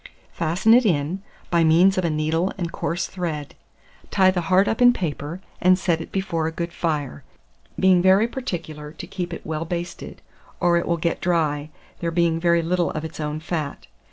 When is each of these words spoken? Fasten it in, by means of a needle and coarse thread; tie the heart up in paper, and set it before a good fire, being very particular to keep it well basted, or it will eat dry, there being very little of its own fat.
Fasten 0.31 0.73
it 0.73 0.83
in, 0.83 1.21
by 1.51 1.63
means 1.63 1.95
of 1.95 2.03
a 2.03 2.09
needle 2.09 2.51
and 2.57 2.71
coarse 2.71 3.05
thread; 3.05 3.53
tie 4.09 4.31
the 4.31 4.41
heart 4.49 4.67
up 4.67 4.81
in 4.81 4.93
paper, 4.93 5.41
and 5.61 5.77
set 5.77 6.01
it 6.01 6.11
before 6.11 6.47
a 6.47 6.51
good 6.51 6.73
fire, 6.73 7.23
being 7.79 8.01
very 8.01 8.27
particular 8.27 8.91
to 8.93 9.05
keep 9.05 9.31
it 9.31 9.45
well 9.45 9.63
basted, 9.63 10.23
or 10.59 10.75
it 10.75 10.87
will 10.87 10.97
eat 11.05 11.21
dry, 11.21 11.69
there 11.99 12.09
being 12.09 12.39
very 12.39 12.63
little 12.63 12.89
of 12.89 13.05
its 13.05 13.19
own 13.19 13.39
fat. 13.39 13.85